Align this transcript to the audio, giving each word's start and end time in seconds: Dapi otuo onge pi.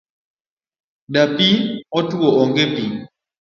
Dapi 1.13 1.49
otuo 1.99 2.29
onge 2.41 2.65
pi. 2.73 2.83